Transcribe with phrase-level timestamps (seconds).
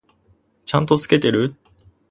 [0.65, 1.53] ちゃんと付けてる？